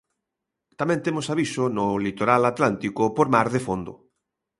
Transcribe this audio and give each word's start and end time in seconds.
Tamén 0.79 1.03
temos 1.05 1.27
aviso 1.33 1.63
no 1.77 1.87
litoral 2.05 2.41
atlántico 2.51 3.03
por 3.15 3.27
mar 3.35 3.47
de 3.55 3.63
fondo. 3.67 3.93